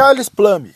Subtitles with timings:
[0.00, 0.74] Charles Plumb.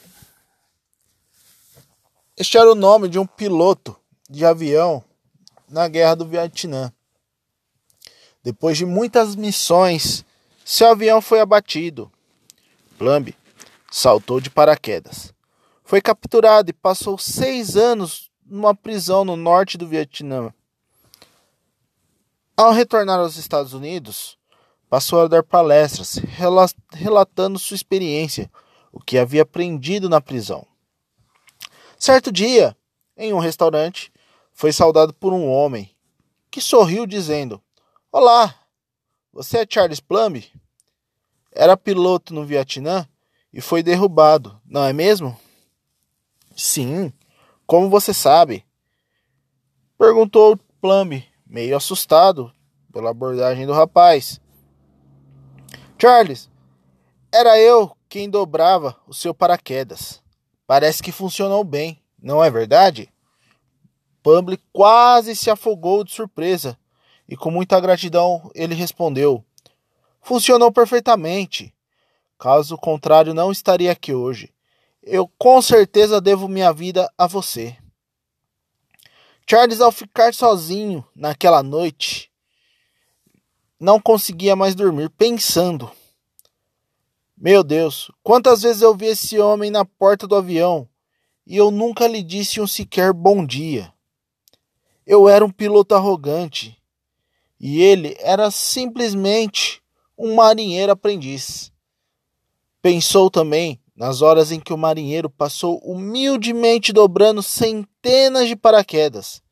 [2.37, 3.97] Este era o nome de um piloto
[4.29, 5.03] de avião
[5.67, 6.93] na guerra do Vietnã.
[8.43, 10.27] Depois de muitas missões,
[10.63, 12.13] seu avião foi abatido.
[12.99, 13.35] Plumb
[13.91, 15.33] saltou de paraquedas.
[15.83, 20.53] Foi capturado e passou seis anos numa prisão no norte do Vietnã.
[22.55, 24.37] Ao retornar aos Estados Unidos,
[24.91, 26.21] passou a dar palestras
[26.93, 28.51] relatando sua experiência,
[28.95, 30.65] o que havia aprendido na prisão.
[31.99, 32.77] Certo dia,
[33.17, 34.13] em um restaurante,
[34.53, 35.91] foi saudado por um homem
[36.49, 37.61] que sorriu dizendo:
[38.13, 38.55] Olá,
[39.33, 40.45] você é Charles Plumb?
[41.51, 43.09] Era piloto no Vietnã
[43.53, 45.37] e foi derrubado, não é mesmo?
[46.57, 47.13] Sim,
[47.67, 48.65] como você sabe?
[49.99, 52.53] Perguntou Plumb, meio assustado
[52.93, 54.41] pela abordagem do rapaz.
[55.99, 56.49] Charles,
[57.33, 60.23] era eu quem dobrava o seu paraquedas.
[60.69, 63.13] Parece que funcionou bem, não é verdade?
[64.23, 66.79] Pumble quase se afogou de surpresa
[67.29, 69.45] e com muita gratidão ele respondeu:
[70.23, 71.75] Funcionou perfeitamente.
[72.39, 74.55] Caso contrário, não estaria aqui hoje.
[75.03, 77.77] Eu com certeza devo minha vida a você.
[79.45, 82.31] Charles, ao ficar sozinho naquela noite,
[83.81, 85.91] não conseguia mais dormir, pensando:
[87.37, 90.89] Meu Deus, quantas vezes eu vi esse homem na porta do avião
[91.45, 93.93] e eu nunca lhe disse um sequer bom dia.
[95.05, 96.81] Eu era um piloto arrogante
[97.59, 99.83] e ele era simplesmente
[100.17, 101.73] um marinheiro aprendiz.
[102.81, 109.43] Pensou também nas horas em que o marinheiro passou humildemente dobrando centenas de paraquedas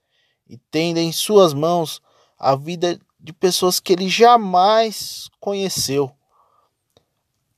[0.48, 2.00] e tendo em suas mãos
[2.39, 6.12] a vida de pessoas que ele jamais conheceu.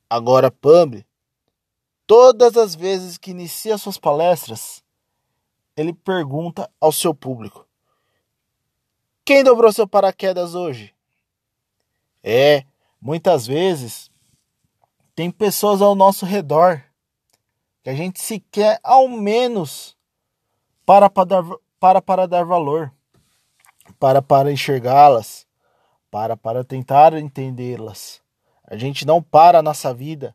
[0.09, 1.07] Agora, Pambre,
[2.07, 4.83] todas as vezes que inicia suas palestras,
[5.77, 7.67] ele pergunta ao seu público:
[9.25, 10.95] Quem dobrou seu paraquedas hoje?
[12.23, 12.65] É,
[13.01, 14.11] muitas vezes
[15.15, 16.83] tem pessoas ao nosso redor
[17.83, 19.95] que a gente sequer ao menos
[20.87, 21.45] para para dar,
[21.79, 22.93] para, para dar valor,
[23.99, 25.47] para para enxergá-las,
[26.11, 28.24] para para tentar entendê-las.
[28.67, 30.35] A gente não para a nossa vida.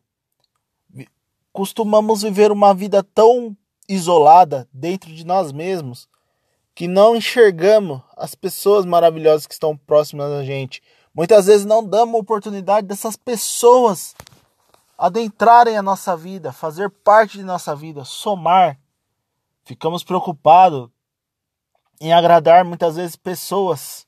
[1.51, 3.56] Costumamos viver uma vida tão
[3.88, 6.07] isolada dentro de nós mesmos
[6.75, 10.81] que não enxergamos as pessoas maravilhosas que estão próximas da gente.
[11.13, 14.16] Muitas vezes não damos oportunidade dessas pessoas
[14.97, 18.79] adentrarem a nossa vida, fazer parte de nossa vida, somar.
[19.63, 20.90] Ficamos preocupados
[22.00, 24.07] em agradar muitas vezes pessoas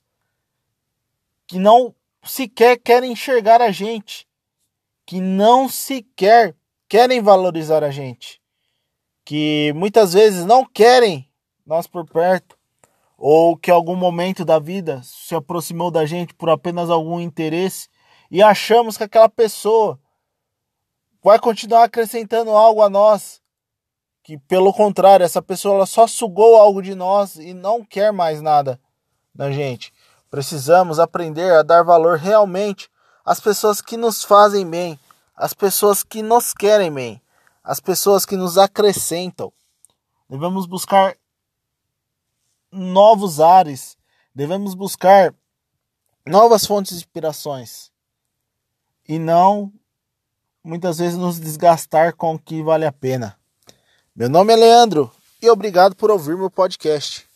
[1.46, 4.26] que não sequer querem enxergar a gente,
[5.04, 6.54] que não sequer
[6.88, 8.40] querem valorizar a gente,
[9.24, 11.28] que muitas vezes não querem
[11.66, 12.56] nós por perto,
[13.16, 17.88] ou que algum momento da vida se aproximou da gente por apenas algum interesse
[18.30, 19.98] e achamos que aquela pessoa
[21.22, 23.40] vai continuar acrescentando algo a nós,
[24.24, 28.80] que pelo contrário, essa pessoa só sugou algo de nós e não quer mais nada
[29.34, 29.92] da gente.
[30.32, 32.90] Precisamos aprender a dar valor realmente
[33.22, 34.98] às pessoas que nos fazem bem,
[35.36, 37.20] às pessoas que nos querem bem,
[37.62, 39.52] às pessoas que nos acrescentam.
[40.30, 41.14] Devemos buscar
[42.72, 43.98] novos ares,
[44.34, 45.34] devemos buscar
[46.26, 47.92] novas fontes de inspirações
[49.06, 49.70] e não
[50.64, 53.38] muitas vezes nos desgastar com o que vale a pena.
[54.16, 55.12] Meu nome é Leandro
[55.42, 57.30] e obrigado por ouvir meu podcast.